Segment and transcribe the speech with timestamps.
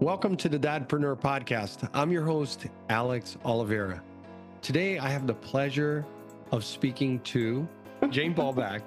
[0.00, 1.90] Welcome to the Dadpreneur Podcast.
[1.92, 4.00] I'm your host, Alex Oliveira.
[4.62, 6.06] Today, I have the pleasure
[6.52, 7.66] of speaking to
[8.08, 8.82] Jane Ballback.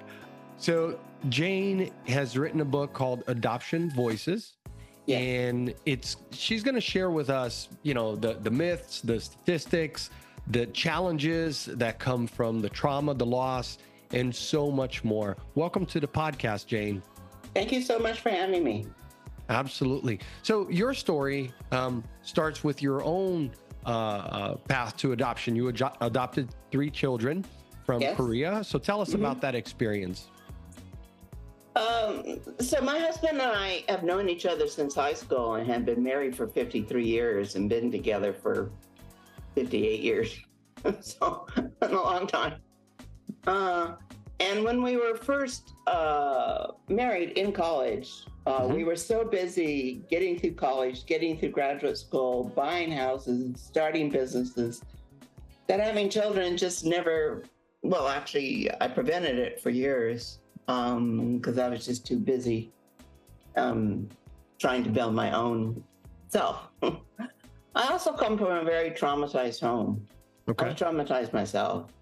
[0.56, 0.98] So,
[1.28, 4.54] Jane has written a book called Adoption Voices.
[5.04, 5.18] Yeah.
[5.18, 10.08] And it's she's going to share with us, you know, the the myths, the statistics,
[10.46, 13.76] the challenges that come from the trauma, the loss,
[14.12, 15.36] and so much more.
[15.56, 17.02] Welcome to the podcast, Jane.
[17.52, 18.86] Thank you so much for having me.
[19.48, 20.20] Absolutely.
[20.42, 23.50] So your story um, starts with your own
[23.84, 25.56] uh, uh, path to adoption.
[25.56, 27.44] You ad- adopted three children
[27.84, 28.16] from Yes.
[28.16, 28.62] Korea.
[28.62, 29.14] So tell us Mhm.
[29.16, 30.28] about that experience.
[31.74, 35.84] Um, so my husband and I have known each other since high school and have
[35.86, 38.70] been married for 53 years and been together for
[39.54, 40.38] 58 years.
[41.00, 41.46] so
[41.82, 42.60] a long time.
[43.46, 43.94] Uh,
[44.38, 50.38] and when we were first uh, married in college, uh, we were so busy getting
[50.38, 54.82] through college, getting through graduate school, buying houses, starting businesses,
[55.68, 57.44] that having children just never,
[57.82, 62.72] well, actually, I prevented it for years because I was just too busy
[63.56, 64.08] um,
[64.58, 65.82] trying to build my own
[66.28, 66.68] self.
[66.82, 70.06] I also come from a very traumatized home.
[70.48, 70.66] I Okay.
[70.66, 71.92] was traumatized myself.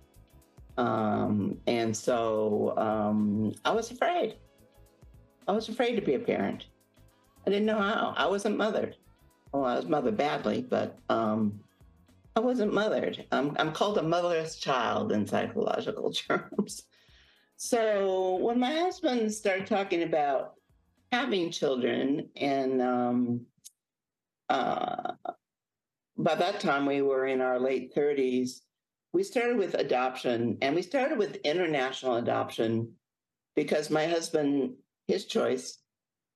[0.79, 4.37] Um, and so um, I was afraid.
[5.51, 6.67] I was afraid to be a parent.
[7.45, 8.15] I didn't know how.
[8.17, 8.95] I wasn't mothered.
[9.53, 11.59] Well, I was mothered badly, but um,
[12.37, 13.27] I wasn't mothered.
[13.33, 16.85] I'm, I'm called a motherless child in psychological terms.
[17.57, 20.55] So when my husband started talking about
[21.11, 23.41] having children, and um,
[24.49, 25.15] uh,
[26.17, 28.61] by that time we were in our late 30s,
[29.13, 32.93] we started with adoption, and we started with international adoption
[33.57, 34.75] because my husband,
[35.11, 35.79] his choice,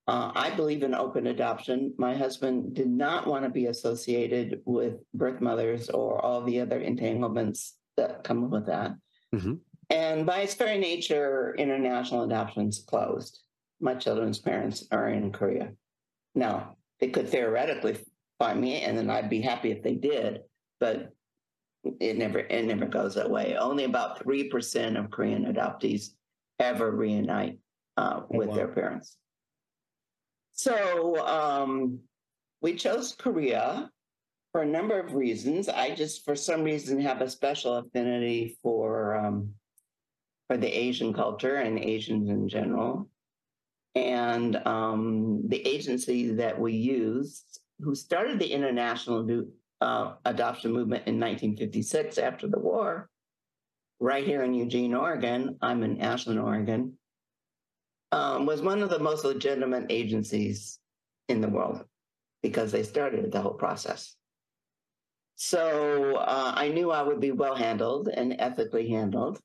[0.07, 1.95] uh, I believe in open adoption.
[1.97, 6.81] My husband did not want to be associated with birth mothers or all the other
[6.81, 8.93] entanglements that come with that.
[9.35, 9.61] Mhm.
[9.91, 13.41] And by its very nature, international adoption's closed.
[13.81, 15.73] My children's parents are in Korea.
[16.35, 17.97] Now, they could theoretically
[18.39, 20.43] find me, and then I'd be happy if they did,
[20.81, 21.13] but
[22.01, 23.57] it never it never goes that way.
[23.57, 26.15] Only about three percent of Korean adoptees
[26.59, 27.59] ever reunite
[27.97, 28.55] uh, Oh, with wow.
[28.55, 29.17] their parents.
[30.53, 32.01] So um,
[32.61, 33.91] we chose Korea
[34.53, 35.69] for a number of reasons.
[35.69, 39.55] I just, for some reason, have a special affinity for um,
[40.47, 43.09] for the Asian culture and Asians in general.
[43.95, 49.47] And um, the agency that we used, who started the international
[49.81, 53.09] uh, adoption movement in 1956 after the war,
[54.01, 55.57] right here in Eugene, Oregon.
[55.63, 56.95] I'm in Ashland, Oregon.
[58.15, 60.79] Um, was one of the most legitimate agencies
[61.29, 61.85] in the world
[62.45, 64.15] because they started the whole process.
[65.35, 69.41] So uh, I knew I would be well handled and ethically handled,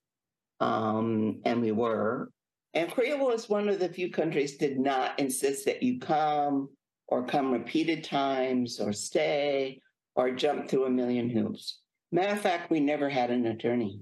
[0.60, 2.30] um, and we were.
[2.76, 6.70] And Korea was one of the few countries did not insist that you come
[7.08, 9.82] or come repeated times or stay
[10.14, 11.80] or jump through a million hoops.
[12.12, 14.02] Matter of fact, we never had an attorney.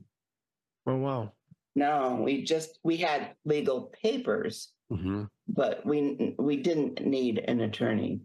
[0.86, 1.32] Oh, wow.
[1.78, 8.22] No, we just we had legal papers, hmm but we we didn't need an attorney.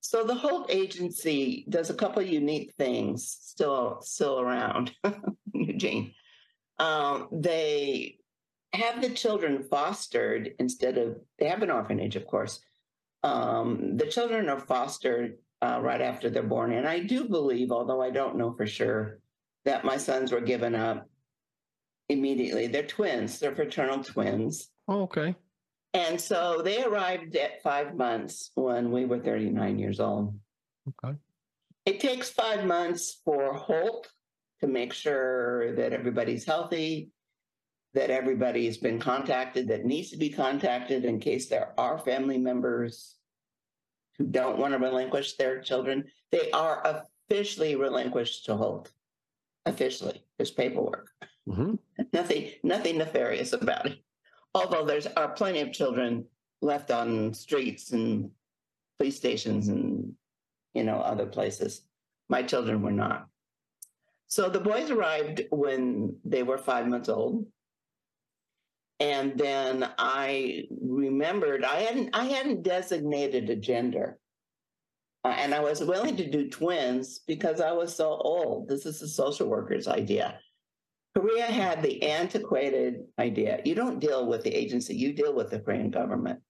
[0.00, 4.92] So the whole agency does a couple of unique things still still around,
[5.52, 6.14] Eugene.
[6.80, 8.16] Um, they
[8.72, 12.58] have the children fostered instead of they have an orphanage, of course.
[13.22, 18.02] Um, the children are fostered uh, right after they're born, and I do believe, although
[18.02, 19.20] I don't know for sure,
[19.64, 21.08] that my sons were given up
[22.08, 22.66] immediately.
[22.66, 24.70] They're twins; they're fraternal twins.
[24.86, 25.34] Oh, okay.
[25.94, 30.38] And so they arrived at five months when we were 39 years old.
[31.04, 31.16] Okay.
[31.86, 34.12] It takes five months for Holt
[34.60, 37.10] to make sure that everybody's healthy,
[37.94, 43.16] that everybody's been contacted that needs to be contacted in case there are family members
[44.18, 46.04] who don't want to relinquish their children.
[46.30, 48.92] They are officially relinquished to Holt.
[49.64, 51.10] Officially, there's paperwork
[51.50, 51.74] hmm
[52.12, 53.98] nothing nothing nefarious about it.
[54.54, 56.24] Although there's are plenty of children
[56.60, 58.30] left on streets and
[58.98, 60.12] police stations and
[60.74, 61.82] you know other places.
[62.28, 63.26] My children were not.
[64.26, 67.46] So the boys arrived when they were five months old.
[69.00, 74.18] And then i remembered i hadn't i hadn't designated a gender.
[75.24, 78.68] Uh, and i was willing to do twins because i was so old.
[78.68, 80.40] This is a social worker's idea
[81.18, 83.60] Korea had the antiquated idea.
[83.64, 86.40] You don't deal with the agency, you deal with the Korean government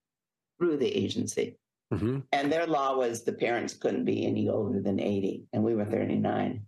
[0.59, 1.57] through the agency.
[1.91, 5.75] hmm And their law was the parents couldn't be any older than 80, and we
[5.75, 6.63] were 39.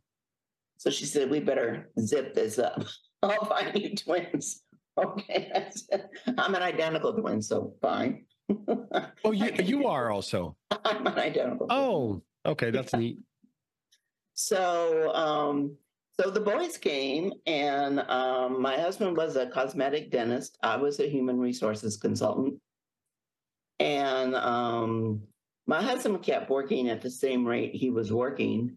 [0.79, 2.83] So she said, We better zip this up.
[3.23, 4.63] I'll find you twins.
[4.97, 5.51] Okay.
[5.55, 6.09] I said,
[6.39, 8.25] I'm an identical twin, so fine.
[9.25, 10.57] Oh, you you are also.
[10.71, 11.79] I'm an identical twin.
[11.79, 13.19] Oh, okay, that's neat.
[14.35, 15.77] So, um,
[16.21, 20.59] so the boys came, and um, my husband was a cosmetic dentist.
[20.63, 22.61] I was a human resources consultant,
[23.79, 25.23] and um,
[25.67, 28.77] my husband kept working at the same rate he was working.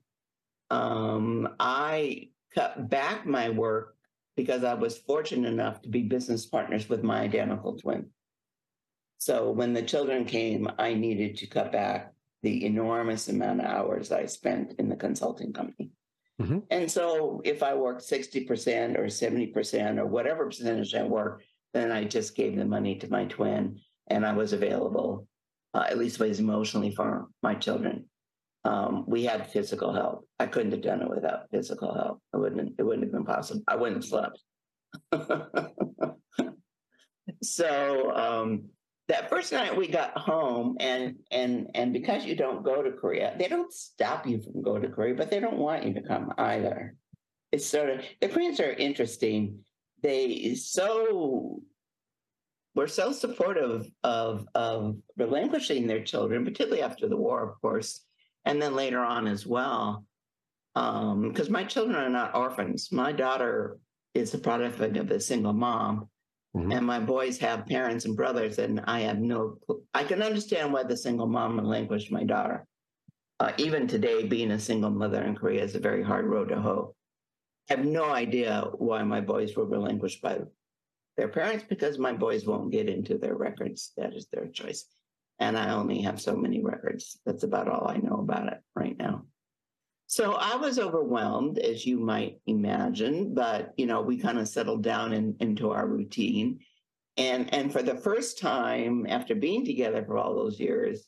[0.70, 3.98] Um, I cut back my work
[4.38, 8.06] because I was fortunate enough to be business partners with my identical twin.
[9.18, 14.14] So when the children came, I needed to cut back the enormous amount of hours
[14.14, 15.93] I spent in the consulting company.
[16.42, 16.64] Mhm.
[16.72, 22.04] And so if I worked 60% or 70% or whatever percentage I worked, then I
[22.04, 25.28] just gave the money to my twin and I was available,
[25.74, 28.06] uh, at least was emotionally for my children.
[28.66, 30.28] Um, we had physical help.
[30.40, 32.22] I couldn't have done it without physical help.
[32.34, 33.62] It wouldn't, it wouldn't have been possible.
[33.68, 34.40] I wouldn't have slept.
[37.44, 38.70] so um,
[39.10, 43.36] that first night we got home and and and because you don't go to korea
[43.38, 46.34] they don't stop you from going to korea but they don't want you to come
[46.38, 46.96] either.
[47.52, 49.60] It's sort of the koreans are interesting.
[50.02, 51.62] They so
[52.76, 58.06] were so supportive of of relinquishing their children particularly after the war of course
[58.46, 60.06] and then later on as well.
[60.76, 62.92] Um, because my children are not orphans.
[62.92, 63.78] My daughter
[64.16, 66.10] is the product of a single mom
[66.56, 66.74] Mhm.
[66.76, 69.58] and my boys have parents and brothers, and I have no.
[69.94, 72.66] I can understand why the single mom relinquished my daughter.
[73.40, 76.62] Uh, even today, being a single mother in Korea is a very hard road to
[76.62, 76.96] hoe.
[77.70, 80.42] I have no idea why my boys were relinquished by
[81.18, 83.92] their parents because my boys won't get into their records.
[83.98, 84.86] That is their choice.
[85.40, 87.20] And I only have so many records.
[87.26, 89.26] That's about all I know about it right now.
[90.14, 94.84] So I was overwhelmed, as you might imagine, but you know, we kind of settled
[94.84, 96.60] down in, into our routine.
[97.18, 101.08] And and for the first time after being together for all those years,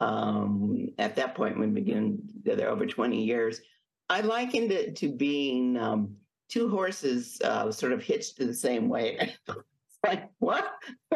[0.00, 3.62] um, at that point we began together over 20 years,
[4.10, 6.14] I likened it to being um,
[6.50, 9.34] two horses uh, sort of hitched to the same way.
[10.06, 10.70] like, what?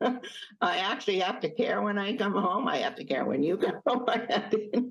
[0.00, 0.18] I
[0.60, 2.66] actually have to care when I come home.
[2.66, 4.04] I have to care when you come home.
[4.08, 4.82] I have to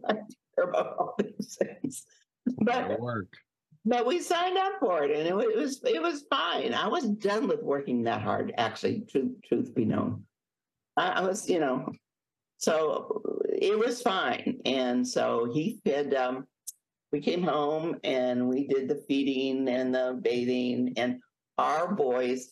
[0.56, 2.06] care about all these things.
[2.58, 3.34] But work.
[3.86, 6.74] but we signed up for it, and it was it was, it was fine.
[6.74, 8.54] I was done with working that hard.
[8.58, 10.24] Actually, truth truth be known,
[10.98, 11.92] I, I was you know,
[12.58, 14.60] so it was fine.
[14.66, 16.14] And so he fed.
[16.14, 16.48] Um,
[17.12, 21.20] we came home and we did the feeding and the bathing, and
[21.58, 22.52] our boys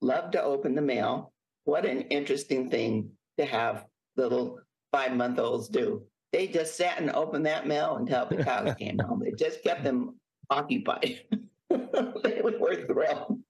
[0.00, 1.32] loved to open the mail.
[1.64, 3.84] What an interesting thing to have
[4.16, 4.58] little
[4.92, 6.02] five month olds do.
[6.32, 9.22] They just sat and opened that mail until the cows came home.
[9.24, 10.16] It just kept them
[10.48, 11.20] occupied.
[11.70, 13.40] they were thrilled.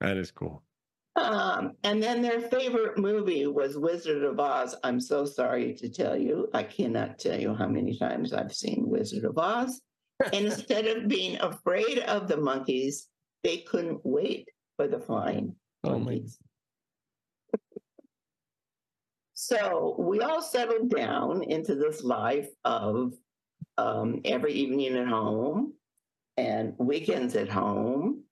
[0.00, 0.62] That is cool.
[1.16, 4.74] Um, and then their favorite movie was Wizard of Oz.
[4.82, 8.88] I'm so sorry to tell you, I cannot tell you how many times I've seen
[8.88, 9.80] Wizard of Oz.
[10.32, 13.08] and instead of being afraid of the monkeys,
[13.44, 16.38] they couldn't wait for the flying Oh monkeys.
[19.42, 23.12] So we all settled down into this life of
[23.76, 25.72] um, every evening at home
[26.36, 28.22] and weekends at home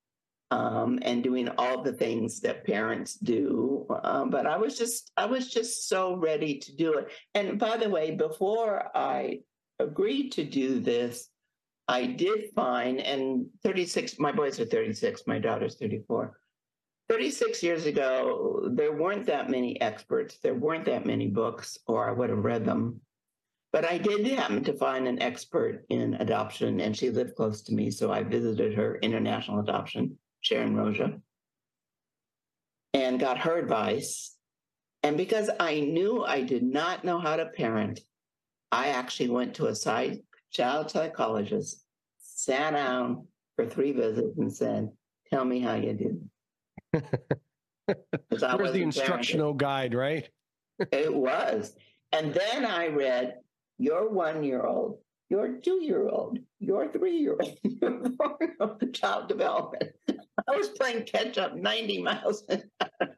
[0.53, 3.87] um, and doing all the things that parents do.
[4.05, 7.09] Um, but I was just, I was just so ready to do it.
[7.35, 9.41] And by the way, before I
[9.81, 11.29] agreed to do this,
[11.89, 16.39] I did find, and 36, my boys are 36, my daughter's 34.
[17.11, 22.13] 36 years ago, there weren't that many experts, there weren't that many books, or I
[22.13, 23.01] would have read them.
[23.73, 27.75] But I did happen to find an expert in adoption, and she lived close to
[27.75, 27.91] me.
[27.91, 31.21] So I visited her international adoption, Sharon Roja,
[32.95, 34.37] and got her advice.
[35.03, 37.99] And because I knew I did not know how to parent,
[38.71, 40.21] I actually went to a side
[40.53, 41.85] child psychologist,
[42.21, 43.27] sat down
[43.57, 44.91] for three visits, and said,
[45.29, 46.30] Tell me how you did.
[48.29, 50.29] Where's the instructional guide, right?
[50.93, 51.77] It was.
[52.11, 53.35] And then I read,
[53.77, 58.57] your one year old, your two year old, your three year old, your four year
[58.61, 59.93] old child development.
[60.09, 63.17] I was playing catch up 90 miles an hour.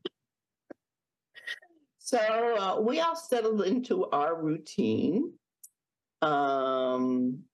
[1.98, 5.32] So uh, we all settled into our routine.
[6.20, 7.44] Um,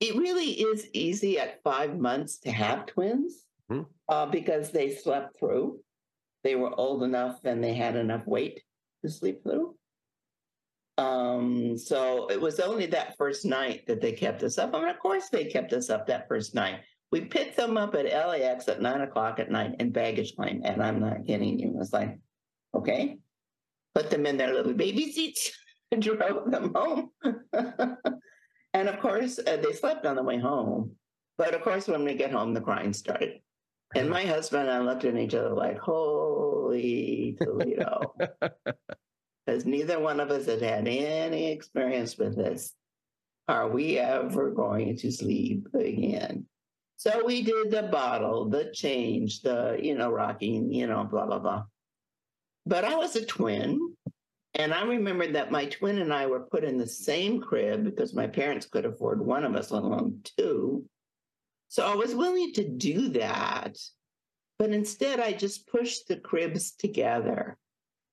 [0.00, 3.82] it really is easy at five months to have twins Hmm.
[4.08, 5.80] uh, because they slept through.
[6.42, 8.60] They were old enough and they had enough weight
[9.02, 9.74] to sleep through.
[10.98, 14.74] Um, so it was only that first night that they kept us up.
[14.74, 16.80] And of course, they kept us up that first night.
[17.10, 20.60] We picked them up at LAX at nine o'clock at night in baggage claim.
[20.64, 21.68] And I'm not kidding you.
[21.68, 22.18] It was like,
[22.74, 23.18] okay,
[23.94, 25.50] put them in their little baby seats
[25.92, 27.10] and drove them home.
[28.74, 30.92] and of course, uh, they slept on the way home.
[31.38, 33.40] But of course, when we get home, the crying started.
[33.94, 38.14] And my husband and I looked at each other like, holy Toledo.
[39.46, 42.72] Because neither one of us had had any experience with this.
[43.46, 46.46] Are we ever going to sleep again?
[46.96, 51.40] So we did the bottle, the change, the, you know, rocking, you know, blah, blah,
[51.40, 51.64] blah.
[52.64, 53.94] But I was a twin.
[54.54, 58.14] And I remember that my twin and I were put in the same crib because
[58.14, 60.86] my parents could afford one of us, let alone two.
[61.74, 63.76] So I was willing to do that.
[64.60, 67.58] But instead, I just pushed the cribs together,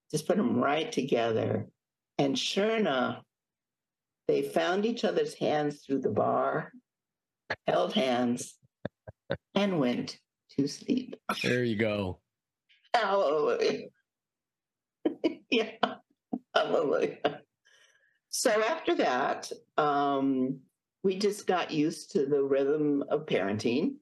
[0.09, 1.67] just put them right together.
[2.17, 3.21] And sure enough,
[4.27, 6.71] they found each other's hands through the bar,
[7.67, 8.55] held hands,
[9.53, 10.17] and went
[10.57, 11.15] to sleep.
[11.43, 12.19] There you go.
[12.95, 13.89] Hallelujah.
[15.51, 15.69] yeah.
[16.55, 17.41] Hallelujah.
[18.31, 20.61] So after that, um,
[21.03, 23.95] we just got used to the rhythm of parenting.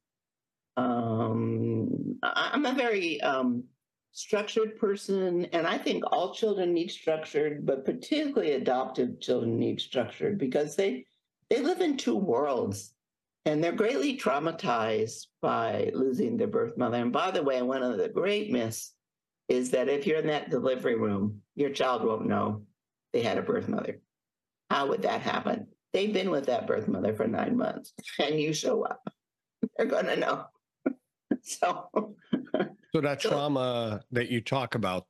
[0.77, 3.63] Um, I'm a very um,
[4.11, 10.37] structured person, and I think all children need structured, but particularly adoptive children need structured
[10.37, 11.05] because they
[11.49, 12.93] they live in two worlds,
[13.45, 16.97] and they're greatly traumatized by losing their birth mother.
[16.97, 18.93] And by the way, one of the great myths
[19.47, 22.63] is that if you're in that delivery room, your child won't know
[23.11, 23.99] they had a birth mother.
[24.69, 25.67] How would that happen?
[25.93, 29.01] They've been with that birth mother for nine months, and you show up.
[29.77, 30.45] They're going to know.
[31.41, 31.89] so,
[32.93, 35.07] so that trauma that you talk about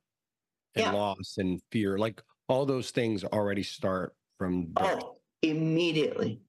[0.76, 0.92] and yeah.
[0.92, 5.00] loss and fear, like all those things already start from birth.
[5.04, 6.42] Oh, immediately.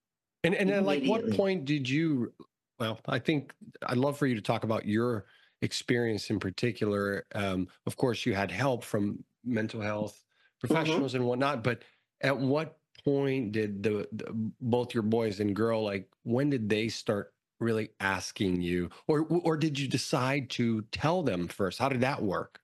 [0.44, 2.32] And and then like what point did you
[2.78, 3.52] well, I think
[3.86, 5.26] I'd love for you to talk about your
[5.60, 7.26] experience in particular.
[7.34, 10.74] Um, of course, you had help from mental health mm-hmm.
[10.74, 11.20] professionals mm-hmm.
[11.20, 11.82] and whatnot, but
[12.22, 14.26] at what point did the, the,
[14.60, 18.88] both your boys and girl like when did they start really asking you?
[19.06, 21.78] Or or did you decide to tell them first?
[21.78, 22.60] How did that work?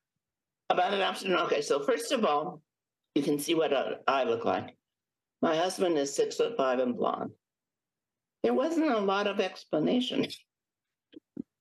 [0.71, 2.63] About an adoption okay so first of all
[3.15, 3.73] you can see what
[4.09, 4.77] i look like.
[5.43, 7.31] My husband is six foot five and blonde.
[8.43, 10.27] There wasn't a lot of explanation.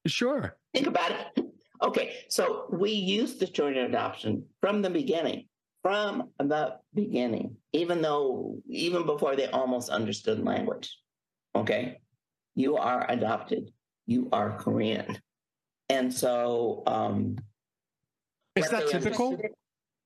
[0.07, 0.57] Sure.
[0.73, 1.45] Think about it.
[1.81, 5.45] Okay so we used the joint adoption from the beginning
[5.85, 10.97] from the beginning, even though, even before they almost understood language.
[11.53, 11.99] Okay.
[12.55, 13.69] You are adopted,
[14.07, 15.19] you are Korean.
[15.89, 17.37] And so, um,
[18.55, 19.39] is that typical?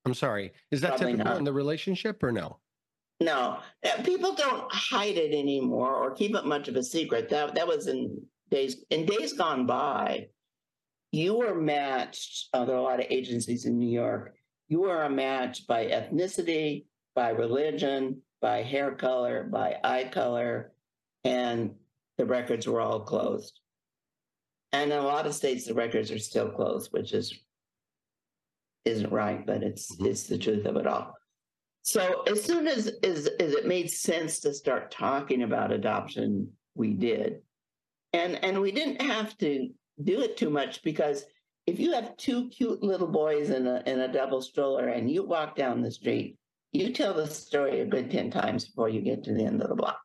[0.05, 0.51] I'm sorry.
[0.69, 1.37] Is that typical not.
[1.37, 2.57] in the relationship or no?
[3.21, 7.29] No, uh, people don't hide it anymore or keep it much of a secret.
[7.29, 8.21] That that was in
[8.51, 10.27] days in days gone by.
[11.13, 12.49] You were matched.
[12.53, 14.35] Uh, there are a lot of agencies in New York
[14.69, 16.85] you are a match by ethnicity,
[17.15, 20.71] by religion, by hair color, by eye color,
[21.23, 21.71] and
[22.17, 23.59] the records were all closed.
[24.71, 27.33] And in a lot of states, the records are still closed, which is
[28.85, 30.05] isn't right, but it's mm-hmm.
[30.05, 31.15] it's the truth of it all.
[31.81, 36.93] So as soon as, as as it made sense to start talking about adoption, we
[36.93, 37.41] did,
[38.13, 39.69] and and we didn't have to
[40.03, 41.25] do it too much because
[41.69, 45.23] if you have two cute little boys in a in a double stroller and you
[45.23, 46.35] walk down the street,
[46.71, 49.69] you tell the story a good 10 times before you get to the end of
[49.69, 49.99] the block.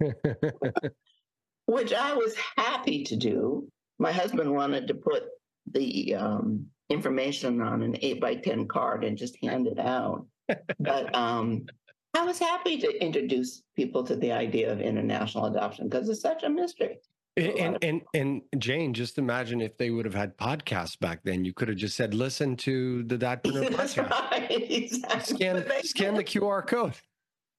[1.66, 3.68] Which I was happy to do.
[3.98, 5.24] My husband wanted to put
[5.72, 10.26] the um, information on an eight by 10 card and just hand it out.
[10.80, 11.66] but um,
[12.14, 16.42] I was happy to introduce people to the idea of international adoption because it's such
[16.42, 16.98] a mystery.
[17.36, 21.44] And, and and Jane, just imagine if they would have had podcasts back then.
[21.44, 25.36] You could have just said, "Listen to the Dadpreneur podcast." Right, exactly.
[25.36, 26.94] Scan scan the QR code.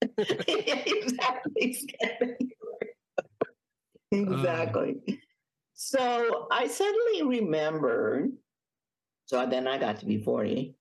[0.18, 1.78] exactly.
[4.10, 4.96] exactly.
[5.08, 5.12] Uh,
[5.74, 8.32] so I suddenly remembered.
[9.26, 10.74] So then I got to be forty,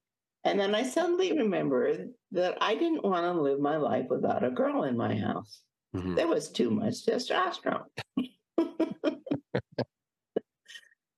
[0.44, 4.50] and then I suddenly remembered that I didn't want to live my life without a
[4.50, 5.62] girl in my house.
[5.96, 6.16] Mm-hmm.
[6.16, 7.86] There was too much testosterone.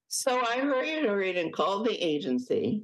[0.07, 2.83] so I hurried, hurried, and called the agency.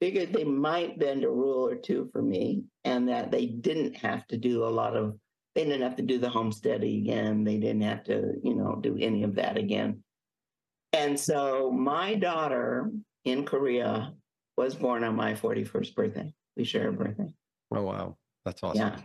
[0.00, 4.26] Figured they might bend a rule or two for me, and that they didn't have
[4.28, 5.16] to do a lot of.
[5.54, 7.44] They didn't have to do the home study again.
[7.44, 10.02] They didn't have to, you know, do any of that again.
[10.92, 12.90] And so my daughter
[13.24, 14.14] in Korea
[14.56, 16.34] was born on my 41st birthday.
[16.56, 17.32] We share a birthday.
[17.74, 18.80] Oh wow, that's awesome.
[18.80, 18.98] Yeah.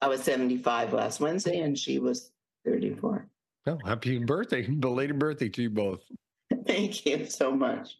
[0.00, 2.30] I was 75 last Wednesday and she was
[2.66, 3.26] 34.
[3.66, 6.00] Oh, happy birthday, belated birthday to you both.
[6.66, 7.96] Thank you so much.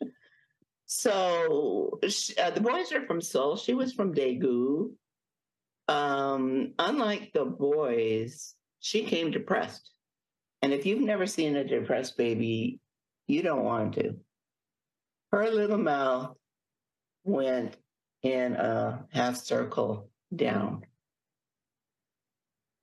[0.86, 3.56] So uh, the boys are from Seoul.
[3.56, 4.92] She was from Daegu.
[5.88, 9.90] Um, unlike the boys, she came depressed.
[10.62, 12.80] And if you've never seen a depressed baby,
[13.26, 14.16] you don't want to.
[15.32, 16.36] Her little mouth
[17.24, 17.76] went
[18.22, 20.82] in a half circle down.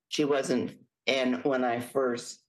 [0.10, 0.74] She wasn't,
[1.08, 2.41] and when I first,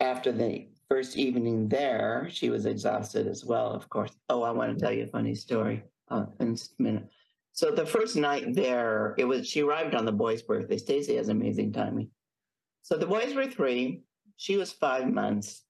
[0.00, 4.12] after the first evening there, she was exhausted as well, of course.
[4.28, 7.08] Oh, I want to tell you a funny story uh, in a minute.
[7.52, 10.76] So the first night there, it was she arrived on the boy's birthday.
[10.76, 12.10] Stacy has amazing timing.
[12.82, 14.02] So the boys were three.
[14.36, 15.62] She was five months.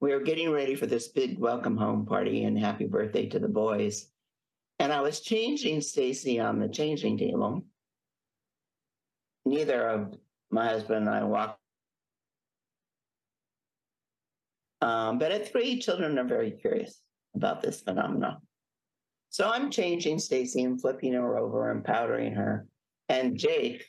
[0.00, 3.48] We were getting ready for this big welcome home party and happy birthday to the
[3.48, 4.06] boys.
[4.78, 7.62] And I was changing Stacy on the changing table.
[9.44, 10.16] Neither of
[10.50, 11.59] my husband and I walked.
[14.80, 17.00] Um, but at three, children are very curious
[17.34, 18.38] about this phenomenon.
[19.28, 22.66] So I'm changing Stacy and flipping her over and powdering her.
[23.08, 23.86] And Jake,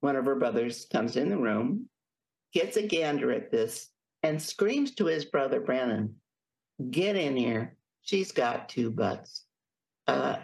[0.00, 1.88] one of her brothers, comes in the room,
[2.52, 3.90] gets a gander at this,
[4.22, 6.14] and screams to his brother Brandon,
[6.90, 7.76] Get in here.
[8.02, 9.44] She's got two butts.
[10.06, 10.36] Uh,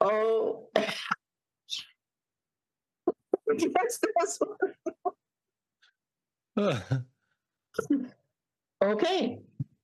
[0.00, 0.98] oh, yes,
[4.18, 4.40] that's
[8.82, 9.38] okay.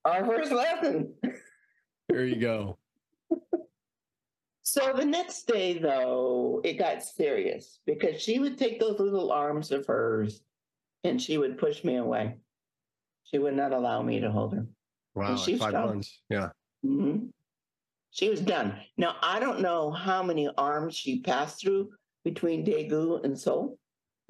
[0.04, 1.14] Our first lesson.
[2.08, 2.78] There you go.
[4.66, 9.70] So the next day, though, it got serious because she would take those little arms
[9.70, 10.40] of hers
[11.04, 12.38] and she would push me away.
[13.24, 14.66] She would not allow me to hold her.
[15.14, 15.86] Wow, she five done.
[15.86, 16.18] months.
[16.30, 16.48] Yeah.
[16.82, 17.26] hmm
[18.10, 18.74] She was done.
[18.96, 21.90] Now, I don't know how many arms she passed through
[22.24, 23.78] between Daegu and Seoul.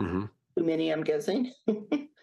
[0.01, 0.25] hmm
[0.59, 1.53] Too many, I'm guessing.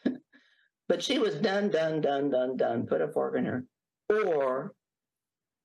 [0.92, 2.86] but she was done, done, done, done, done.
[2.86, 3.64] Put a fork in her.
[4.10, 4.74] Or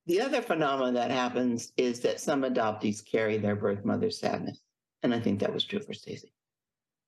[0.06, 4.60] the other phenomenon that happens is that some adoptees carry their birth mother's sadness.
[5.02, 6.32] And I think that was true for Stacy.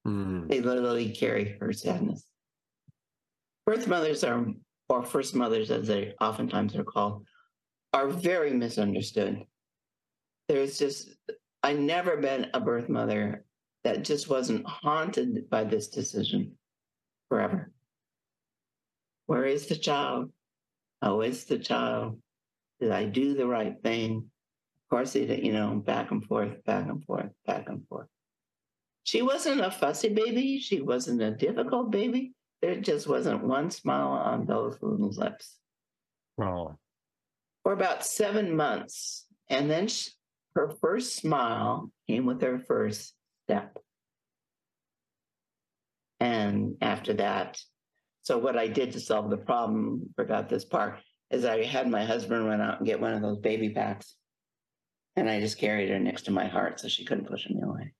[0.04, 0.48] Mm.
[0.48, 2.26] They literally carry her sadness.
[3.64, 4.46] Birth mothers are,
[4.88, 7.24] or first mothers, as they oftentimes are called,
[7.92, 9.44] are very misunderstood.
[10.48, 11.10] There's just,
[11.62, 13.44] I never been a birth mother
[13.84, 16.58] that just wasn't haunted by this decision
[17.28, 17.70] forever.
[19.28, 20.32] Where is the child?
[21.02, 22.18] How is the child?
[22.80, 24.16] Did I do the right thing?
[24.24, 28.08] Of course, it, you know, back and forth, back and forth, back and forth.
[29.04, 30.58] She wasn't a fussy baby.
[30.60, 32.32] She wasn't a difficult baby.
[32.62, 35.58] There just wasn't one smile on those little lips
[36.40, 36.78] Oh.
[37.62, 39.26] for about seven months.
[39.50, 40.08] And then she,
[40.54, 43.12] her first smile came with her first
[43.44, 43.76] step.
[46.18, 47.60] And after that,
[48.28, 50.98] so what I did to solve the problem, forgot this part,
[51.30, 54.16] is I had my husband run out and get one of those baby packs.
[55.16, 57.94] And I just carried her next to my heart so she couldn't push me away.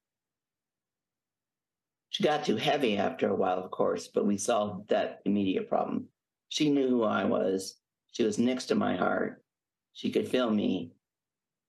[2.11, 6.09] She got too heavy after a while, of course, but we solved that immediate problem.
[6.51, 7.79] She knew who I was.
[8.13, 9.43] She was next to my heart.
[9.95, 10.93] She could feel me.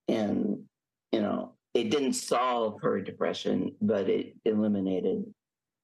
[0.10, 0.64] And,
[1.14, 5.24] you know, it didn't solve her depression, but it eliminated,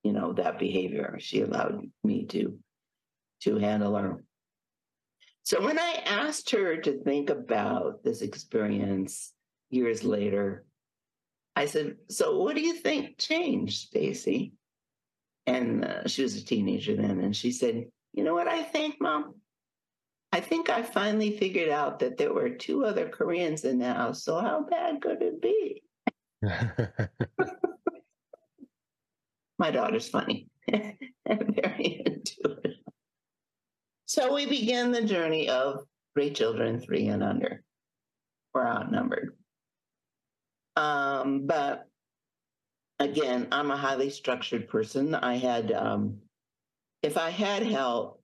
[0.04, 1.16] you know, that behavior.
[1.22, 2.60] She allowed me to
[3.42, 4.24] to handle her.
[5.44, 9.32] So when I asked her to think about this experience
[9.70, 10.66] years later,
[11.56, 14.54] I said, "So what do you think changed, Stacy?"
[15.46, 18.96] And uh, she was a teenager then, and she said, "You know what I think,
[19.00, 19.36] Mom?
[20.32, 24.24] I think I finally figured out that there were two other Koreans in the house.
[24.24, 25.84] So how bad could it be?"
[29.58, 31.65] My daughter's funny and very intuitive.
[34.26, 35.86] So we begin the journey of
[36.16, 37.64] three children, three and under.
[38.56, 39.38] We're outnumbered.
[40.76, 41.88] Um, but
[42.98, 45.14] again, I'm a highly structured person.
[45.14, 46.18] I had, um,
[47.04, 48.24] if I had help,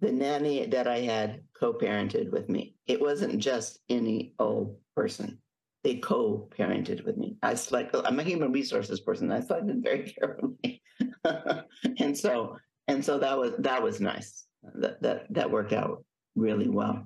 [0.00, 2.76] the nanny that I had co-parented with me.
[2.86, 5.38] It wasn't just any old person.
[5.82, 7.36] They co-parented with me.
[7.42, 7.94] I select.
[7.94, 9.30] I'm a human resources person.
[9.30, 10.82] I selected very carefully,
[11.98, 12.56] and so
[12.88, 14.46] and so that was that was nice.
[14.74, 17.04] That that that worked out really well.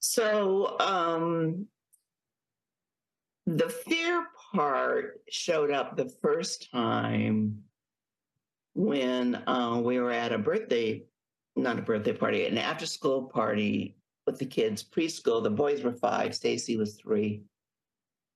[0.00, 1.66] So um,
[3.46, 7.62] the fear part showed up the first time
[8.74, 11.02] when uh, we were at a birthday,
[11.56, 15.42] not a birthday party, an after school party with the kids preschool.
[15.42, 17.42] The boys were five, Stacy was three.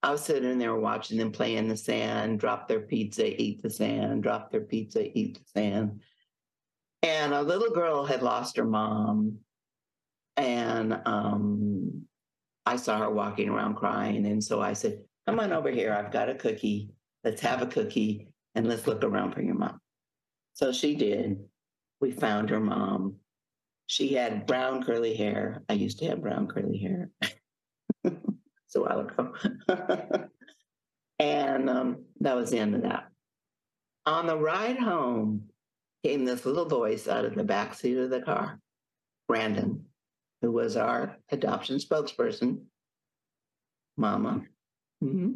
[0.02, 3.70] I was sitting there watching them play in the sand, drop their pizza, eat the
[3.70, 6.00] sand, drop their pizza, eat the sand.
[7.24, 9.38] And a little girl had lost her mom.
[10.36, 12.02] And um,
[12.66, 14.26] I saw her walking around crying.
[14.26, 15.94] And so I said, Come on over here.
[15.94, 16.90] I've got a cookie.
[17.24, 19.80] Let's have a cookie and let's look around for your mom.
[20.52, 21.38] So she did.
[21.98, 23.14] We found her mom.
[23.86, 25.62] She had brown curly hair.
[25.70, 27.08] I used to have brown curly hair.
[28.04, 29.32] it's a while ago.
[31.18, 33.08] and um, that was the end of that.
[34.04, 35.48] On the ride home
[36.04, 38.60] came this little voice out of the back seat of the car,
[39.26, 39.86] Brandon,
[40.42, 42.60] who was our adoption spokesperson.
[43.96, 44.42] Mama,
[45.02, 45.32] mm-hmm.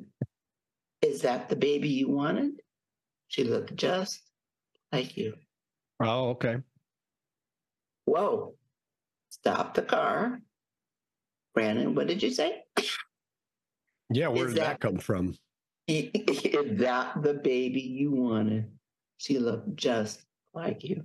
[1.00, 2.60] is that the baby you wanted?
[3.28, 4.20] She looked just
[4.92, 5.34] like you.
[6.00, 6.56] Oh, okay.
[8.04, 8.54] Whoa.
[9.30, 10.40] Stop the car.
[11.54, 12.62] Brandon, what did you say?
[14.10, 15.34] Yeah, where is did that, that come from?
[15.88, 18.70] Is that the baby you wanted?
[19.16, 20.22] She looked just
[20.58, 21.04] like you.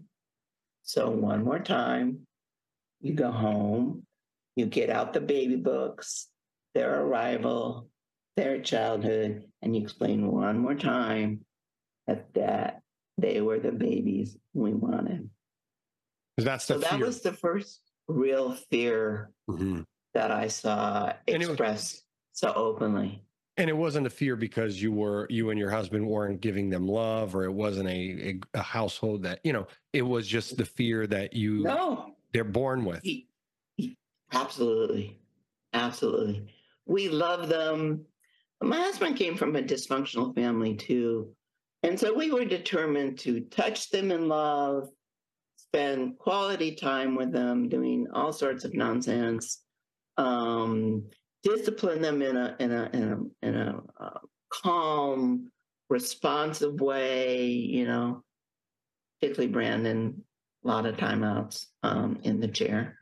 [0.84, 2.28] So, one more time,
[3.00, 4.04] you go home,
[4.56, 6.28] you get out the baby books,
[6.74, 7.88] their arrival,
[8.36, 11.42] their childhood, and you explain one more time
[12.08, 12.82] that, that
[13.18, 15.30] they were the babies we wanted.
[16.38, 19.82] That's the so that was the first real fear mm-hmm.
[20.16, 23.24] that I saw expressed was, so openly.
[23.58, 26.88] And it wasn't a fear because you were you and your husband weren't giving them
[26.88, 27.92] love, or it wasn't a,
[28.30, 29.68] a, a household that you know.
[29.92, 33.06] It was just the fear that you no they're born with.
[34.32, 35.20] Absolutely,
[35.74, 36.48] absolutely.
[36.88, 38.06] We love them.
[38.62, 41.36] My husband came from a dysfunctional family too,
[41.84, 44.90] and so we were determined to touch them in love,
[45.58, 49.62] spend quality time with them, doing all sorts of nonsense,
[50.18, 51.04] um,
[51.44, 55.52] discipline them in a in a in a, in a uh, calm,
[55.90, 57.46] responsive way.
[57.48, 58.24] You know,
[59.20, 60.24] particularly Brandon,
[60.64, 62.98] a lot of timeouts um, in the chair.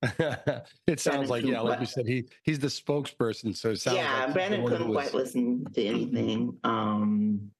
[0.02, 3.56] it sounds Brandon like yeah, like you said, he he's the spokesperson.
[3.56, 4.24] So it sounds yeah.
[4.26, 4.96] Like Brandon couldn't was...
[4.96, 6.56] quite listen to anything.
[6.64, 7.50] Um,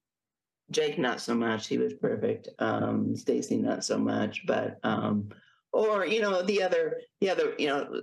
[0.71, 1.67] Jake, not so much.
[1.67, 2.49] He was perfect.
[2.59, 4.47] Um, Stacy, not so much.
[4.47, 5.31] But um,
[5.73, 8.03] or you know, the other, the other, you know,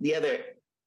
[0.00, 0.38] the other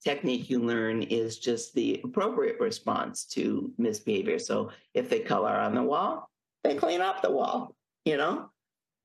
[0.03, 4.39] technique you learn is just the appropriate response to misbehavior.
[4.39, 6.29] So if they color on the wall,
[6.63, 7.75] they clean up the wall.
[8.05, 8.51] You know,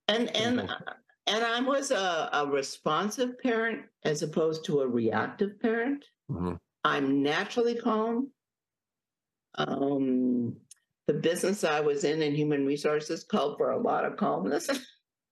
[0.07, 0.83] and and mm-hmm.
[1.27, 6.05] and I was a, a, responsive parent as opposed to a reactive parent.
[6.29, 6.53] Mm-hmm.
[6.83, 8.29] I'm naturally calm.
[9.55, 10.55] Um,
[11.07, 14.69] the business I was in in human resources called for a lot of calmness.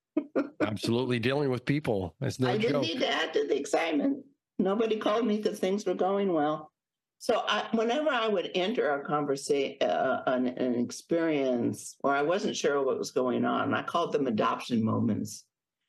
[0.61, 2.15] Absolutely, dealing with people.
[2.19, 4.25] That's no I didn't need to add to the excitement.
[4.59, 6.71] Nobody called me because things were going well.
[7.17, 12.55] So I, whenever I would enter a conversation, uh, an, an, experience where I wasn't
[12.55, 15.45] sure what was going on, I called them adoption moments,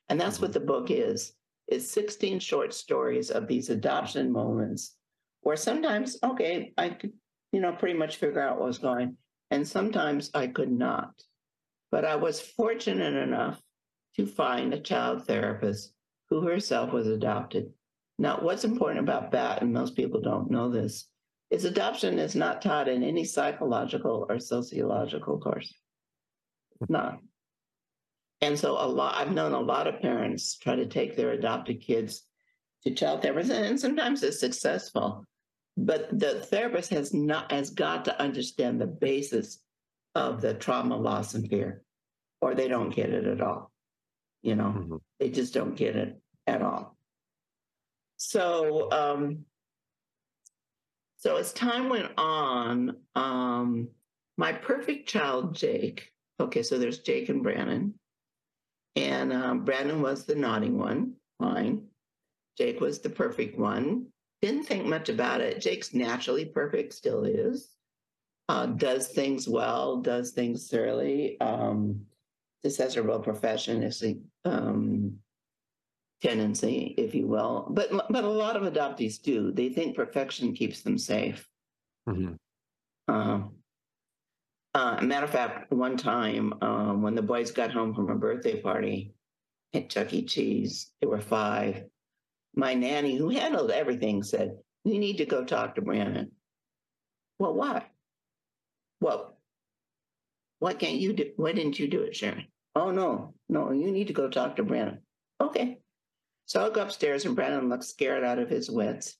[0.08, 0.46] and that's mm-hmm.
[0.46, 1.32] what the book is.
[1.68, 4.96] It's 16 short stories of these adoption moments,
[5.42, 7.12] where sometimes, okay, I could,
[7.52, 9.16] you know, pretty much figure out what was going,
[9.52, 11.12] and sometimes I could not.
[11.92, 13.60] But I was fortunate enough
[14.16, 15.92] to find a child therapist
[16.28, 17.72] who herself was adopted.
[18.20, 21.06] Now, what's important about that, and most people don't know this,
[21.48, 25.74] is adoption is not taught in any psychological or sociological course.
[26.78, 27.18] It's not.
[28.42, 31.80] And so a lot I've known a lot of parents try to take their adopted
[31.80, 32.26] kids
[32.84, 35.24] to child therapists, and sometimes it's successful.
[35.78, 39.60] But the therapist has not has got to understand the basis
[40.14, 41.82] of the trauma, loss, and fear,
[42.42, 43.72] or they don't get it at all.
[44.42, 44.96] You know, mm-hmm.
[45.18, 46.98] they just don't get it at all.
[48.22, 49.44] So, um,
[51.16, 53.88] so as time went on, um,
[54.36, 56.12] my perfect child, Jake.
[56.38, 57.94] Okay, so there's Jake and Brandon,
[58.96, 61.14] and um, Brandon was the nodding one.
[61.38, 61.86] Fine.
[62.58, 64.06] Jake was the perfect one
[64.42, 65.60] didn't think much about it.
[65.60, 67.68] Jake's naturally perfect, still is.
[68.48, 71.38] Uh, does things well, does things thoroughly.
[71.40, 72.06] Um,
[72.62, 75.16] this has a real professionist um,
[76.22, 77.66] tendency, if you will.
[77.70, 79.52] But but a lot of adoptees do.
[79.52, 81.46] They think perfection keeps them safe.
[82.08, 82.34] Mm-hmm.
[83.08, 83.48] Uh,
[84.74, 88.60] uh, matter of fact, one time um, when the boys got home from a birthday
[88.60, 89.14] party
[89.74, 90.24] at Chuck E.
[90.24, 91.84] Cheese, they were five
[92.54, 96.32] my nanny, who handled everything, said, You need to go talk to Brandon.
[97.38, 97.86] Well, why?
[99.00, 99.38] Well,
[100.58, 102.46] why can't you do why didn't you do it, Sharon?
[102.74, 104.98] Oh no, no, you need to go talk to Brandon.
[105.40, 105.78] Okay.
[106.50, 109.14] So I go upstairs and Brandon looks scared out of his wits.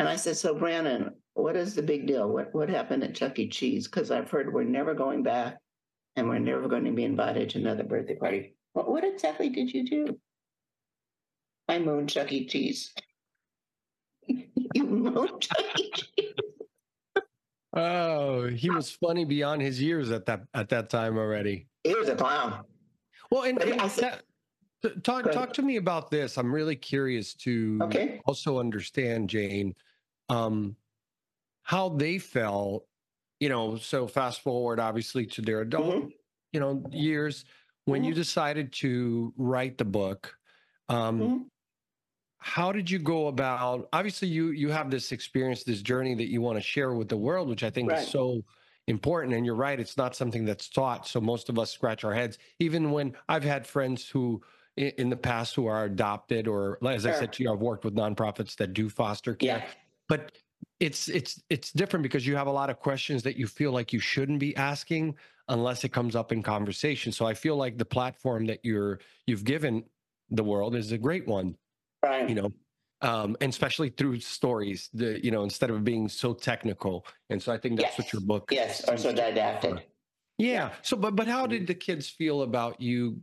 [0.00, 2.28] And I said, So Brandon, what is the big deal?
[2.28, 3.48] What what happened at Chuck E.
[3.48, 3.86] Cheese?
[3.86, 5.58] Because I've heard we're never going back
[6.16, 8.56] and we're never going to be invited to another birthday party.
[8.72, 10.18] What, what exactly did you do?
[11.68, 12.44] I moaned Chuck E.
[12.44, 12.92] Cheese.
[14.26, 15.92] you moaned Chuck E.
[15.94, 16.34] Cheese.
[17.72, 21.68] Oh, he was funny beyond his years at that at that time already.
[21.84, 22.64] He was a clown.
[23.30, 24.22] Well, and, and I said- that-
[25.02, 26.36] talk talk to me about this.
[26.38, 28.20] I'm really curious to Okay.
[28.26, 29.74] also understand, Jane,
[30.28, 30.76] um,
[31.62, 32.86] how they felt.
[33.40, 36.12] You know, so fast forward, obviously, to their adult, Mhm.
[36.52, 37.44] you know, years
[37.86, 38.16] when you Mhm.
[38.16, 40.38] decided to write the book.
[40.88, 41.50] Um, Mhm.
[42.38, 46.40] how did you go about obviously you you have this experience this journey that you
[46.40, 48.00] want to share with the world which i think Right.
[48.00, 48.42] is so
[48.88, 52.12] important and you're right it's not something that's taught so most of us scratch our
[52.12, 54.42] heads even when i've had friends who
[54.76, 57.94] in the past who are adopted or as i said to you i've worked with
[57.94, 59.58] nonprofits that do foster care.
[59.58, 59.64] Yeah.
[60.08, 60.32] but
[60.80, 63.92] it's it's it's different because you have a lot of questions that you feel like
[63.92, 65.14] you shouldn't be asking
[65.48, 67.12] unless it comes up in conversation.
[67.12, 69.84] So i feel like the platform that you're you've given
[70.30, 71.56] the world is a great one
[72.02, 72.28] Right.
[72.28, 72.52] you know?
[73.02, 77.04] Um and especially through stories the you know instead of being so technical.
[77.30, 79.72] And so i think that's what your book yes, or so didactic.
[79.72, 79.82] offer.
[80.38, 80.70] yeah.
[80.82, 83.20] So but but how did the kids feel about you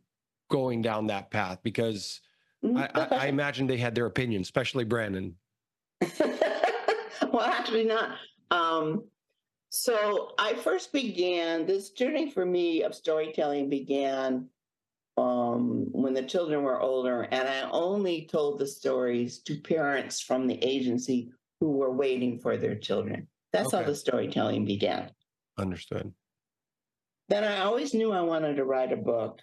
[0.49, 2.21] going down that path because
[2.63, 2.77] Mhm.
[2.77, 5.35] I, I i imagine they had their opinion especially brandon
[7.31, 8.17] well, actually not.
[8.51, 9.03] Um,
[9.69, 14.47] so I first began this journey for me of storytelling began
[15.17, 20.47] um, when the children were older, and I only told the stories to parents from
[20.47, 23.27] the agency who were waiting for their children.
[23.51, 25.11] That's how the storytelling began.
[25.57, 26.13] understood
[27.27, 29.41] Then I always knew I wanted to write a book.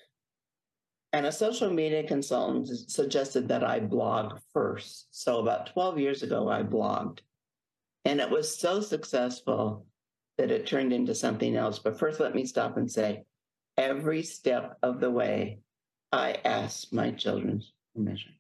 [1.17, 5.07] And a social media consultant suggested that I blog first.
[5.13, 7.21] So about 12 years ago, I blogged.
[8.05, 9.87] And it was so successful
[10.37, 11.79] that it turned into something else.
[11.79, 13.25] But first, let me stop and say
[13.79, 15.61] every step of the way,
[16.13, 18.35] I asked my children's permission.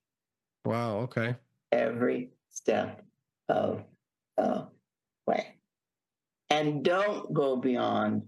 [0.66, 1.36] wow okay
[1.72, 3.02] Every step
[3.48, 3.84] of
[4.36, 4.68] the
[5.26, 5.56] way.
[6.50, 8.24] And don't go beyond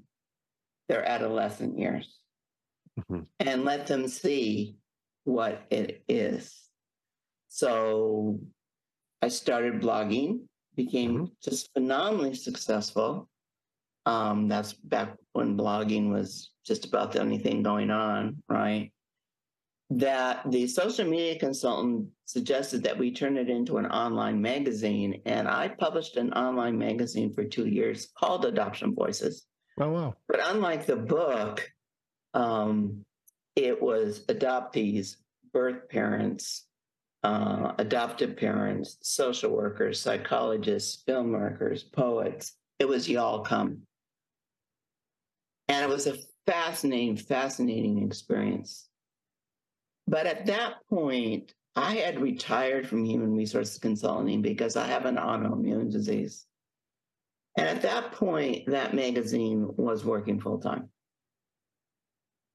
[0.89, 2.19] their adolescent years
[2.99, 3.27] Mhm.
[3.41, 4.77] and let them see
[5.25, 6.69] what it is.
[7.49, 8.41] So
[9.23, 13.29] I started blogging, became just phenomenally successful.
[14.07, 18.93] Um, that's back when blogging was just about the only thing going on, right?
[19.91, 25.23] That the social media consultant suggested that we turn it into an online magazine.
[25.25, 29.47] And I published an online magazine for two years called Adoption Voices.
[29.81, 31.71] oh wow But unlike the book,
[32.39, 33.05] um,
[33.57, 35.17] it was adoptees,
[35.53, 36.67] birth parents,
[37.25, 42.55] uh, adoptive parents, social workers, psychologists, filmmakers, poets.
[42.79, 43.83] It was y'all come.
[45.69, 48.89] And it was a fascinating, fascinating experience.
[50.07, 55.17] But at that point, I had retired from human resources consulting because I have an
[55.17, 56.47] autoimmune disease.
[57.57, 60.89] And at that point, that magazine was working full time.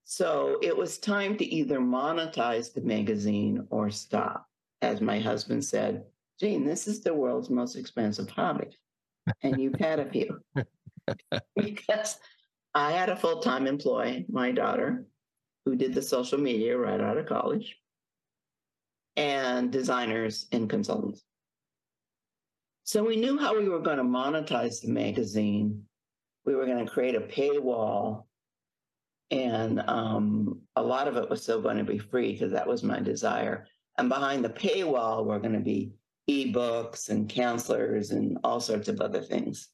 [0.05, 4.47] So it was time to either monetize the magazine or stop.
[4.81, 6.03] As my husband said,
[6.39, 8.67] Jane, this is the world's most expensive hobby.
[9.41, 10.41] And you've had a few.
[11.55, 12.19] because
[12.73, 15.05] I had a full time employee, my daughter,
[15.65, 17.77] who did the social media right out of college,
[19.15, 21.23] and designers and consultants.
[22.83, 25.83] So we knew how we were going to monetize the magazine.
[26.45, 28.25] We were going to create a paywall.
[29.31, 32.83] And um, a lot of it was still going to be free because that was
[32.83, 33.67] my desire.
[33.97, 35.93] And behind the paywall were going to be
[36.29, 39.69] ebooks and counselors and all sorts of other things.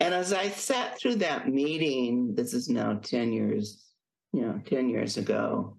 [0.00, 3.84] And as I sat through that meeting, this is now 10 years,
[4.32, 5.76] you know, 10 years ago,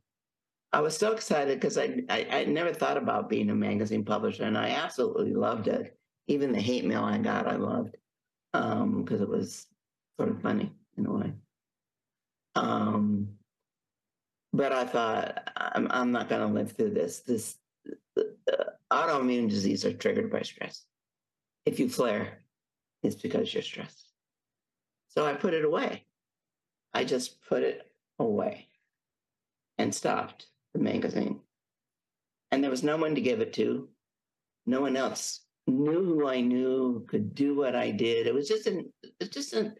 [0.75, 4.43] I was so excited because I, I I never thought about being a magazine publisher,
[4.43, 5.97] and I absolutely loved it.
[6.27, 7.95] Even the hate mail I got, I loved
[8.51, 9.67] because it was
[10.17, 11.33] sort of funny in a way.
[12.55, 13.29] Um,
[14.53, 17.19] but I thought I'm I'm not going to live through this.
[17.19, 17.57] This
[18.17, 18.23] uh,
[18.91, 20.85] autoimmune disease are triggered by stress.
[21.65, 22.39] If you flare,
[23.03, 24.09] it's because you're stressed.
[25.09, 26.05] So I put it away.
[26.93, 28.67] I just put it away
[29.77, 31.41] and stopped the magazine.
[32.51, 33.89] And there was no one to give it to.
[34.65, 38.27] No one else knew who I knew, could do what I did.
[38.27, 39.75] It was just an, it's just an,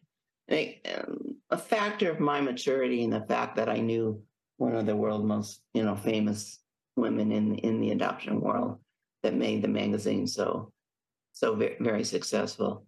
[0.50, 4.22] a, um, a factor of my maturity and the fact that I knew
[4.58, 6.60] one of the world's most, you know, famous
[6.96, 8.80] women in in the adoption world
[9.24, 10.72] that made the magazine so
[11.34, 12.86] so very, very successful.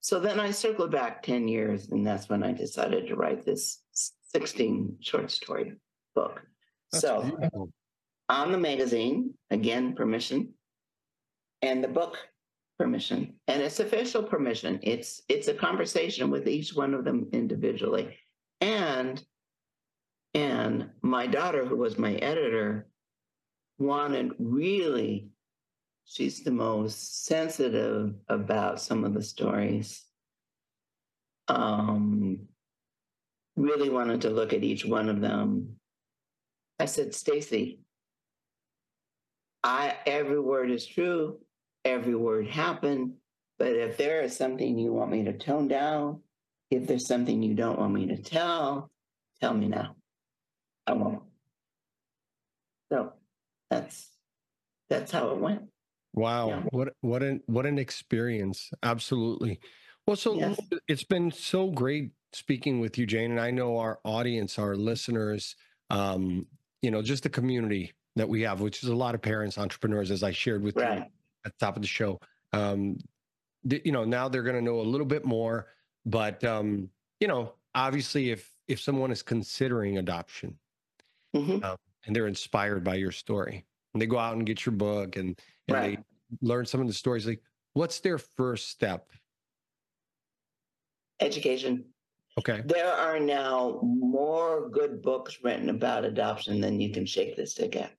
[0.00, 3.82] So then I circled back 10 years, and that's when I decided to write this
[4.32, 5.74] 16 short story
[6.14, 6.40] book.
[6.90, 7.70] That's so beautiful.
[8.30, 10.54] on the magazine, again, permission,
[11.60, 12.16] and the book
[12.80, 13.34] permission.
[13.46, 14.80] And it's official permission.
[14.82, 18.16] It's it's a conversation with each one of them individually.
[18.62, 19.22] And
[20.32, 22.88] and my daughter, who was my editor,
[23.78, 25.28] wanted really
[26.06, 30.02] she's the most sensitive about some of the stories.
[31.48, 32.48] Um,
[33.56, 35.76] really wanted to look at each one of them.
[36.78, 37.80] I said, Stacy,
[39.62, 41.40] I every word is true,
[41.84, 43.14] every word happened,
[43.58, 46.20] but if there is something you want me to tone down,
[46.70, 48.90] if there's something you don't want me to tell,
[49.40, 49.96] tell me now.
[50.86, 51.22] I won't.
[52.92, 53.12] So
[53.68, 54.08] that's
[54.88, 55.62] that's how it went.
[56.14, 56.62] Wow, Yeah.
[56.70, 58.70] what what an what an experience!
[58.82, 59.60] Absolutely.
[60.06, 60.60] Well, so Yes.
[60.88, 65.54] it's been so great speaking with you, Jane, and I know our audience, our listeners,
[65.90, 66.46] um,
[66.82, 70.10] you know, just the community that we have, which is a lot of parents, entrepreneurs,
[70.10, 71.10] as I shared with you Right.
[71.44, 72.18] At the top of the show.
[72.52, 72.98] Um,
[73.68, 75.68] th- you know, now they're going to know a little bit more,
[76.04, 76.88] but um,
[77.20, 80.58] you know, obviously, if if someone is considering adoption
[81.34, 81.76] Mhm.
[82.06, 85.38] and they're inspired by your story, and they go out and get your book and
[85.68, 85.98] and Right.
[85.98, 87.42] they learn some of the stories, like
[87.74, 89.10] what's their first step?
[91.20, 91.84] Education.
[92.38, 97.74] Okay, There are now more good books written about adoption than you can shake stick
[97.76, 97.92] at,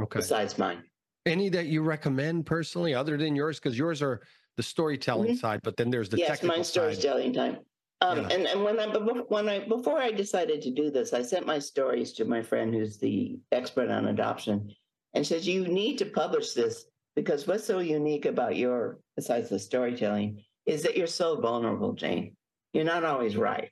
[0.00, 0.20] okay.
[0.20, 0.84] besides mine.
[1.24, 4.22] Any that you recommend personally, other than yours, because yours are
[4.56, 6.32] the storytelling side, but then there's the Mm-hmm.
[6.32, 6.94] yes, mine's side.
[6.96, 7.58] storytelling time.
[8.00, 8.28] Um, Yeah.
[8.32, 11.60] and, and when I when I before I decided to do this, I sent my
[11.60, 14.74] stories to my friend who's the expert on adoption,
[15.14, 19.58] and says you need to publish this because what's so unique about your besides the
[19.60, 22.36] storytelling is that you're so vulnerable, Jane.
[22.72, 23.70] You're not always right.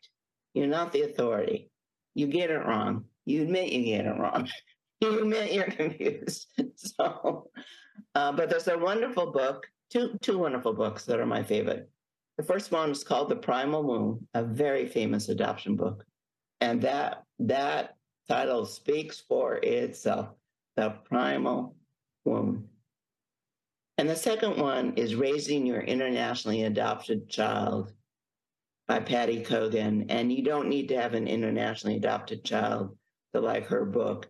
[0.54, 1.68] You're not the authority.
[2.14, 3.06] You get it wrong.
[3.26, 4.48] You admit you get it wrong.
[5.30, 6.46] you you're confused.
[6.76, 7.50] So,
[8.14, 11.90] uh, but there's a wonderful book, two two wonderful books that are my favorite.
[12.38, 16.04] The first one is called The Primal Wound, a very famous adoption book.
[16.60, 17.96] And that that
[18.28, 20.28] title speaks for itself.
[20.76, 21.76] The Primal
[22.24, 22.66] Wound.
[23.98, 27.92] And the second one is Raising Your Internationally Adopted Child
[28.88, 30.06] by Patty Cogen.
[30.08, 32.96] And you don't need to have an internationally adopted child
[33.34, 34.28] to like her book.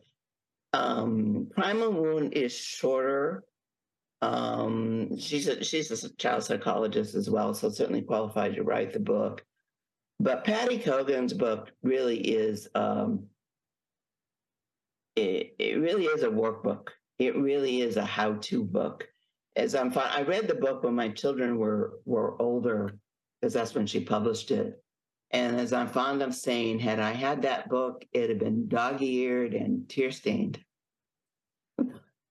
[0.72, 3.44] Um, Primal Wound is shorter.
[4.22, 9.00] Um, she's a she's a child psychologist as well, so certainly qualified to write the
[9.00, 9.44] book.
[10.20, 13.24] But Patty Cogen's book really is um,
[15.16, 16.88] it, it really is a workbook.
[17.18, 19.08] It really is a how-to book.
[19.56, 22.98] As I'm I read the book when my children were were older,
[23.40, 24.82] because that's when she published it.
[25.32, 29.54] And as I'm fond of saying, had I had that book, it'd have been dog-eared
[29.54, 30.58] and tear-stained.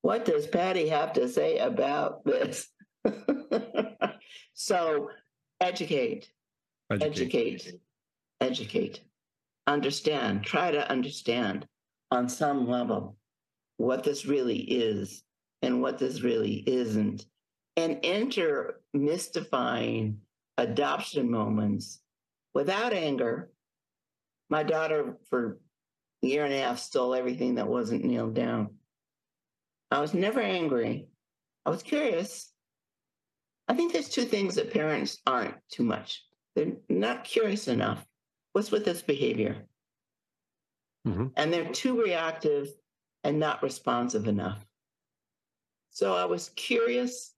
[0.01, 2.67] What does Patty have to say about this?
[4.53, 5.09] so,
[5.61, 6.29] educate,
[6.89, 7.73] educate,
[8.41, 9.01] educate,
[9.67, 11.65] understand, try to understand
[12.11, 13.17] on some level
[13.77, 15.23] what this really is
[15.61, 17.25] and what this really isn't,
[17.77, 20.19] and enter mystifying
[20.57, 22.01] adoption moments
[22.53, 23.51] without anger.
[24.49, 25.59] My daughter, for
[26.23, 28.75] a year and a half, stole everything that wasn't nailed down.
[29.91, 31.07] I was never angry.
[31.65, 32.51] I was curious.
[33.67, 36.23] I think there's two things that parents aren't too much.
[36.55, 38.05] They're not curious enough.
[38.53, 39.67] What's with this behavior?
[41.05, 41.31] Mhm.
[41.35, 42.67] And they're too reactive
[43.23, 44.65] and not responsive enough.
[45.91, 47.35] So I was curious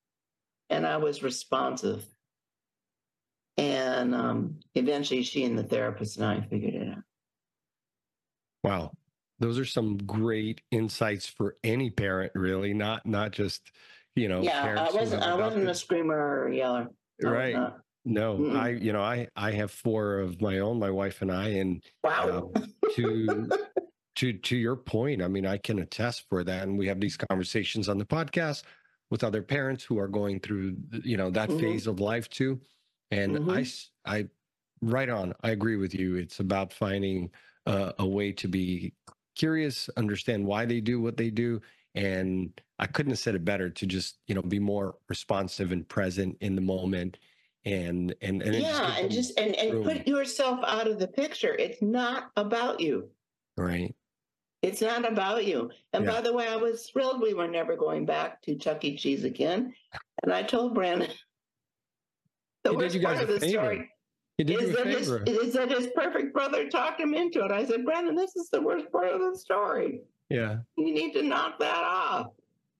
[0.69, 2.05] and I was responsive.
[3.61, 7.03] And um, eventually, she and the therapist and I figured it out.
[8.63, 8.91] Wow.
[9.39, 13.71] Those are some great insights for any parent, really, not not just,
[14.15, 15.23] you know, yeah, I wasn't.
[15.23, 16.87] I wasn't a screamer or a yeller.
[17.23, 17.73] I Right.
[18.03, 18.55] No, Mm-mm.
[18.55, 21.83] I, you know, I I have four of my own, my wife and I, and
[22.03, 22.51] Wow.
[22.95, 23.49] to
[24.15, 27.17] to to your point, I mean, I can attest for that, and we have these
[27.17, 28.63] conversations on the podcast
[29.11, 31.59] with other parents who are going through, you know, that Mhm.
[31.59, 32.59] phase of life too.
[33.11, 33.93] And Mhm.
[34.05, 34.29] I, I,
[34.81, 35.33] right on.
[35.43, 36.15] I agree with you.
[36.15, 37.29] It's about finding
[37.65, 38.93] uh, a way to be
[39.35, 41.61] curious, understand why they do what they do,
[41.93, 43.69] and I couldn't have said it better.
[43.69, 47.19] To just you know be more responsive and present in the moment,
[47.65, 51.53] and and and yeah, and just and and put yourself out of the picture.
[51.53, 53.09] It's not about you.
[53.57, 53.93] right.
[54.63, 55.71] It's not about you.
[55.93, 56.11] And Yeah.
[56.11, 58.95] by the way, I was thrilled we were never going back to Chuck E.
[58.95, 59.73] Cheese again.
[60.23, 61.09] And I told Brandon
[62.63, 63.51] the He did worst you guys part of the favor.
[63.63, 63.89] story
[64.37, 67.51] He did is that, his, is that his perfect brother talked him into it.
[67.51, 70.01] I said, Brandon, this is the worst part of the story.
[70.29, 72.27] Yeah, You need to knock that off.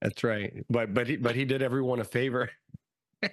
[0.00, 0.64] that's right.
[0.70, 2.50] But but he but he did everyone a favor.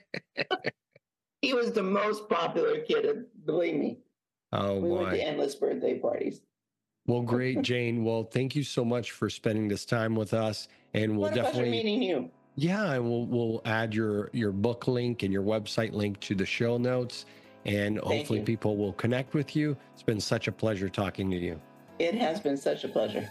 [1.42, 4.00] He was the most popular kid, believe me.
[4.52, 6.42] Oh we went to endless birthday parties.
[7.08, 8.04] Well, great, Jane.
[8.04, 11.72] Well, thank you so much for spending this time with us, and we'll what definitely
[11.72, 12.30] meeting you.
[12.56, 16.46] Yeah, and we'll we'll add your your book link and your website link to the
[16.46, 17.26] show notes,
[17.66, 18.46] and Thank hopefully you.
[18.46, 19.78] people will connect with you.
[19.94, 21.60] It's been such a pleasure talking to you.
[22.00, 23.30] It has been such a pleasure.